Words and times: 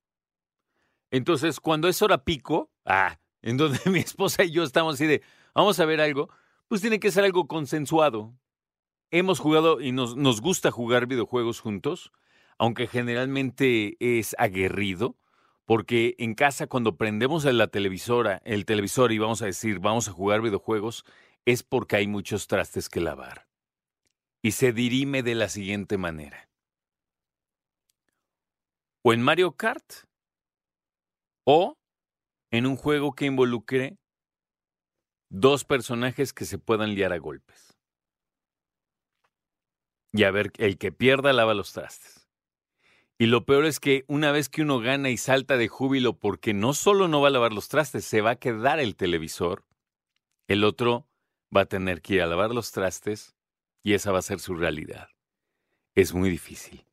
Entonces, 1.12 1.61
cuando 1.61 1.87
es 1.87 2.03
hora 2.03 2.25
pico, 2.25 2.73
ah, 2.85 3.20
en 3.43 3.57
donde 3.57 3.79
mi 3.89 4.01
esposa 4.01 4.42
y 4.42 4.51
yo 4.51 4.65
estamos 4.65 4.95
así 4.95 5.07
de, 5.07 5.23
vamos 5.55 5.79
a 5.79 5.85
ver 5.85 6.01
algo, 6.01 6.31
pues 6.67 6.81
tiene 6.81 6.98
que 6.98 7.13
ser 7.13 7.23
algo 7.23 7.47
consensuado. 7.47 8.35
Hemos 9.13 9.39
jugado 9.39 9.81
y 9.81 9.92
nos, 9.92 10.17
nos 10.17 10.41
gusta 10.41 10.73
jugar 10.73 11.07
videojuegos 11.07 11.61
juntos, 11.61 12.11
aunque 12.59 12.89
generalmente 12.89 13.97
es 14.01 14.35
aguerrido, 14.37 15.17
porque 15.69 16.14
en 16.16 16.34
casa 16.34 16.66
cuando 16.66 16.97
prendemos 16.97 17.44
la 17.44 17.66
televisora, 17.66 18.41
el 18.47 18.64
televisor 18.64 19.12
y 19.12 19.19
vamos 19.19 19.42
a 19.42 19.44
decir, 19.44 19.80
vamos 19.80 20.08
a 20.08 20.12
jugar 20.12 20.41
videojuegos, 20.41 21.05
es 21.44 21.62
porque 21.62 21.97
hay 21.97 22.06
muchos 22.06 22.47
trastes 22.47 22.88
que 22.88 23.02
lavar. 23.02 23.47
Y 24.42 24.52
se 24.52 24.72
dirime 24.72 25.22
de 25.22 25.34
la 25.34 25.50
siguiente 25.50 25.98
manera. 25.98 26.48
O 29.05 29.12
en 29.12 29.20
Mario 29.20 29.52
Kart, 29.58 29.84
o 31.44 31.77
en 32.50 32.64
un 32.64 32.77
juego 32.77 33.12
que 33.12 33.27
involucre 33.27 33.98
dos 35.28 35.66
personajes 35.66 36.33
que 36.33 36.46
se 36.46 36.58
puedan 36.58 36.94
liar 36.94 37.12
a 37.12 37.19
golpes. 37.19 37.77
Y 40.14 40.24
a 40.24 40.30
ver, 40.30 40.51
el 40.57 40.78
que 40.78 40.92
pierda 40.92 41.34
lava 41.34 41.52
los 41.52 41.74
trastes. 41.74 42.27
Y 43.20 43.27
lo 43.27 43.45
peor 43.45 43.67
es 43.67 43.80
que 43.80 44.05
una 44.06 44.30
vez 44.30 44.48
que 44.48 44.62
uno 44.62 44.79
gana 44.79 45.11
y 45.11 45.17
salta 45.17 45.56
de 45.56 45.67
júbilo 45.67 46.17
porque 46.17 46.55
no 46.55 46.73
solo 46.73 47.08
no 47.08 47.20
va 47.20 47.29
a 47.29 47.33
lavar 47.33 47.52
los 47.52 47.68
trastes, 47.68 48.05
se 48.05 48.20
va 48.20 48.30
a 48.30 48.36
quedar 48.36 48.79
el 48.79 48.95
televisor, 48.95 49.64
el 50.46 50.62
otro 50.62 51.08
va 51.55 51.62
a 51.62 51.67
tener 51.67 52.01
que 52.01 52.14
ir 52.14 52.23
a 52.23 52.27
lavar 52.27 52.55
los 52.55 52.70
trastes 52.70 53.34
y 53.83 53.95
esa 53.95 54.12
va 54.12 54.20
a 54.20 54.23
ser 54.23 54.39
su 54.39 54.55
realidad. 54.55 55.08
Es 55.96 56.14
muy 56.14 56.30
difícil. 56.30 56.86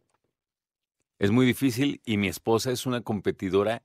Es 1.19 1.30
muy 1.30 1.46
difícil 1.46 2.02
y 2.06 2.18
mi 2.18 2.28
esposa 2.28 2.72
es 2.72 2.88
una 2.88 3.02
competidora 3.02 3.84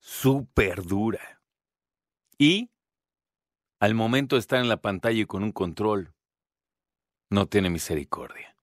súper 0.00 0.82
dura. 0.82 1.42
Y 2.38 2.70
al 3.78 3.94
momento 3.94 4.36
de 4.36 4.40
estar 4.40 4.58
en 4.58 4.70
la 4.70 4.80
pantalla 4.80 5.20
y 5.20 5.26
con 5.26 5.42
un 5.42 5.52
control, 5.52 6.14
no 7.28 7.46
tiene 7.46 7.68
misericordia. 7.68 8.56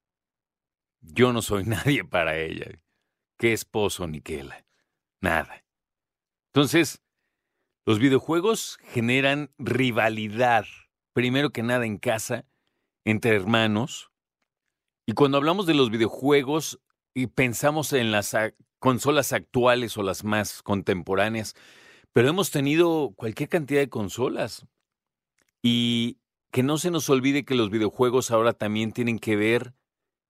Yo 1.01 1.31
no 1.33 1.43
soy 1.43 1.63
nadie 1.65 2.03
para 2.03 2.35
ella. 2.37 2.71
¿Qué 3.37 3.53
esposo 3.53 4.07
ni 4.07 4.21
qué 4.21 4.47
Nada. 5.21 5.63
Entonces, 6.53 7.01
los 7.85 7.99
videojuegos 7.99 8.77
generan 8.81 9.51
rivalidad, 9.57 10.65
primero 11.13 11.51
que 11.51 11.63
nada 11.63 11.85
en 11.85 11.97
casa, 11.97 12.45
entre 13.03 13.35
hermanos. 13.35 14.09
Y 15.05 15.13
cuando 15.13 15.37
hablamos 15.37 15.65
de 15.65 15.73
los 15.73 15.91
videojuegos 15.91 16.79
y 17.13 17.27
pensamos 17.27 17.91
en 17.93 18.11
las 18.11 18.35
consolas 18.79 19.33
actuales 19.33 19.97
o 19.97 20.03
las 20.03 20.23
más 20.23 20.63
contemporáneas, 20.63 21.55
pero 22.13 22.29
hemos 22.29 22.51
tenido 22.51 23.13
cualquier 23.15 23.49
cantidad 23.49 23.81
de 23.81 23.89
consolas. 23.89 24.65
Y 25.61 26.19
que 26.51 26.63
no 26.63 26.77
se 26.77 26.89
nos 26.89 27.09
olvide 27.09 27.43
que 27.43 27.55
los 27.55 27.69
videojuegos 27.69 28.31
ahora 28.31 28.53
también 28.53 28.93
tienen 28.93 29.19
que 29.19 29.35
ver, 29.35 29.73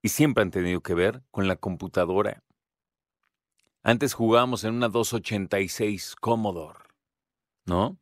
y 0.02 0.10
siempre 0.10 0.42
han 0.42 0.52
tenido 0.52 0.82
que 0.82 0.96
ver, 0.96 1.22
con 1.30 1.48
la 1.48 1.56
computadora. 1.56 2.44
Antes 3.88 4.16
jugábamos 4.16 4.64
en 4.64 4.74
una 4.74 4.90
286 4.90 6.16
Commodore, 6.20 6.80
¿no? 7.68 8.00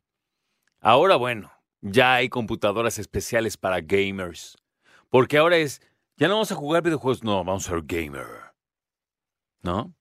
Ahora, 0.79 1.17
bueno, 1.17 1.51
ya 1.81 2.13
hay 2.13 2.29
computadoras 2.29 2.99
especiales 2.99 3.57
para 3.57 3.81
gamers. 3.81 4.55
Porque 5.09 5.37
ahora 5.37 5.57
es, 5.57 5.81
ya 6.15 6.29
no 6.29 6.35
vamos 6.35 6.53
a 6.53 6.55
jugar 6.55 6.83
videojuegos, 6.83 7.25
no, 7.25 7.43
vamos 7.43 7.67
a 7.67 7.71
ser 7.71 7.81
gamer. 7.83 8.53
¿No? 9.61 9.93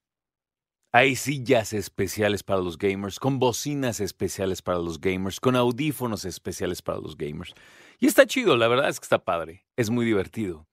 Hay 0.93 1.17
sillas 1.17 1.73
especiales 1.73 2.45
para 2.45 2.61
los 2.61 2.79
gamers, 2.79 3.19
con 3.19 3.41
bocinas 3.41 3.99
especiales 3.99 4.63
para 4.63 4.79
los 4.79 5.01
gamers, 5.01 5.41
con 5.41 5.57
audífonos 5.57 6.25
especiales 6.25 6.81
para 6.81 7.01
los 7.01 7.17
gamers. 7.17 7.55
Y 7.99 8.07
está 8.07 8.25
chido, 8.25 8.57
la 8.57 8.69
verdad 8.69 8.89
es 8.89 9.01
que 9.01 9.05
está 9.05 9.25
padre, 9.25 9.67
es 9.75 9.91
muy 9.91 10.07
divertido. 10.07 10.69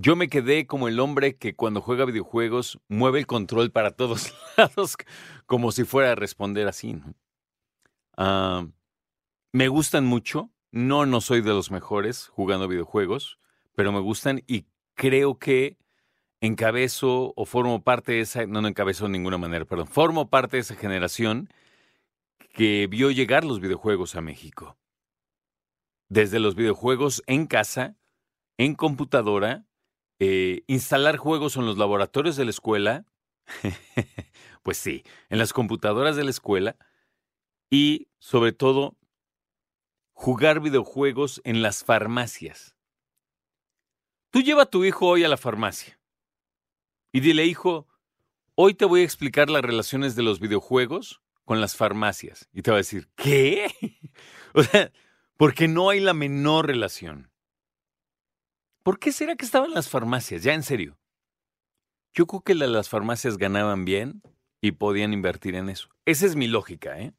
Yo 0.00 0.14
me 0.14 0.28
quedé 0.28 0.68
como 0.68 0.86
el 0.86 1.00
hombre 1.00 1.36
que 1.36 1.56
cuando 1.56 1.80
juega 1.80 2.04
videojuegos 2.04 2.78
mueve 2.86 3.18
el 3.18 3.26
control 3.26 3.72
para 3.72 3.90
todos 3.90 4.32
lados, 4.56 4.96
como 5.46 5.72
si 5.72 5.82
fuera 5.82 6.12
a 6.12 6.14
responder 6.14 6.68
así. 6.68 7.00
Ah, 8.16 8.64
me 9.50 9.66
gustan 9.66 10.06
mucho, 10.06 10.52
no, 10.70 11.04
no 11.04 11.20
soy 11.20 11.40
de 11.40 11.50
los 11.50 11.72
mejores 11.72 12.28
jugando 12.28 12.68
videojuegos, 12.68 13.40
pero 13.74 13.90
me 13.90 13.98
gustan 13.98 14.44
y 14.46 14.66
creo 14.94 15.40
que 15.40 15.76
encabezo 16.40 17.32
o 17.34 17.44
formo 17.44 17.82
parte 17.82 18.12
de 18.12 18.20
esa, 18.20 18.46
no, 18.46 18.62
no 18.62 18.68
encabezo 18.68 19.06
de 19.06 19.10
ninguna 19.10 19.36
manera, 19.36 19.64
perdón, 19.64 19.88
formo 19.88 20.30
parte 20.30 20.58
de 20.58 20.60
esa 20.60 20.76
generación 20.76 21.48
que 22.52 22.86
vio 22.86 23.10
llegar 23.10 23.42
los 23.42 23.58
videojuegos 23.58 24.14
a 24.14 24.20
México 24.20 24.76
desde 26.08 26.38
los 26.38 26.54
videojuegos 26.54 27.24
en 27.26 27.48
casa, 27.48 27.96
en 28.58 28.76
computadora, 28.76 29.67
eh, 30.18 30.62
instalar 30.66 31.16
juegos 31.16 31.56
en 31.56 31.66
los 31.66 31.78
laboratorios 31.78 32.36
de 32.36 32.44
la 32.44 32.50
escuela, 32.50 33.06
pues 34.62 34.76
sí, 34.76 35.04
en 35.28 35.38
las 35.38 35.52
computadoras 35.52 36.16
de 36.16 36.24
la 36.24 36.30
escuela, 36.30 36.76
y 37.70 38.08
sobre 38.18 38.52
todo 38.52 38.96
jugar 40.12 40.60
videojuegos 40.60 41.40
en 41.44 41.62
las 41.62 41.84
farmacias. 41.84 42.76
Tú 44.30 44.42
lleva 44.42 44.62
a 44.64 44.70
tu 44.70 44.84
hijo 44.84 45.06
hoy 45.06 45.24
a 45.24 45.28
la 45.28 45.36
farmacia 45.36 45.98
y 47.12 47.20
dile, 47.20 47.46
hijo, 47.46 47.86
hoy 48.54 48.74
te 48.74 48.84
voy 48.84 49.00
a 49.00 49.04
explicar 49.04 49.48
las 49.48 49.62
relaciones 49.62 50.16
de 50.16 50.22
los 50.22 50.40
videojuegos 50.40 51.22
con 51.44 51.60
las 51.60 51.76
farmacias. 51.76 52.48
Y 52.52 52.62
te 52.62 52.70
va 52.70 52.76
a 52.76 52.78
decir, 52.78 53.08
¿qué? 53.16 53.72
o 54.54 54.62
sea, 54.62 54.92
porque 55.36 55.68
no 55.68 55.88
hay 55.88 56.00
la 56.00 56.12
menor 56.12 56.66
relación. 56.66 57.27
¿Por 58.88 58.98
qué 58.98 59.12
será 59.12 59.36
que 59.36 59.44
estaban 59.44 59.74
las 59.74 59.90
farmacias? 59.90 60.42
Ya 60.42 60.54
en 60.54 60.62
serio. 60.62 60.98
Yo 62.14 62.26
creo 62.26 62.40
que 62.40 62.54
las 62.54 62.88
farmacias 62.88 63.36
ganaban 63.36 63.84
bien 63.84 64.22
y 64.62 64.72
podían 64.72 65.12
invertir 65.12 65.56
en 65.56 65.68
eso. 65.68 65.90
Esa 66.06 66.24
es 66.24 66.36
mi 66.36 66.46
lógica, 66.46 66.98
¿eh? 66.98 67.12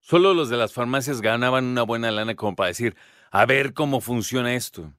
Solo 0.00 0.34
los 0.34 0.48
de 0.48 0.56
las 0.56 0.72
farmacias 0.72 1.20
ganaban 1.20 1.66
una 1.66 1.84
buena 1.84 2.10
lana 2.10 2.34
como 2.34 2.56
para 2.56 2.70
decir, 2.70 2.96
a 3.30 3.46
ver 3.46 3.72
cómo 3.72 4.00
funciona 4.00 4.56
esto. 4.56 4.92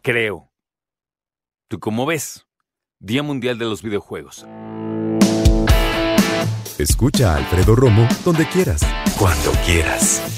Creo. 0.00 0.48
¿Tú 1.66 1.80
cómo 1.80 2.06
ves? 2.06 2.46
Día 3.00 3.24
Mundial 3.24 3.58
de 3.58 3.64
los 3.64 3.82
Videojuegos. 3.82 4.46
Escucha 6.78 7.34
a 7.34 7.38
Alfredo 7.38 7.74
Romo 7.74 8.06
donde 8.24 8.48
quieras. 8.48 8.80
Cuando 9.18 9.50
quieras. 9.66 10.37